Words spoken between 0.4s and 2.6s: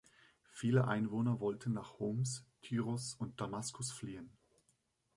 Viele Einwohner wollten nach Homs,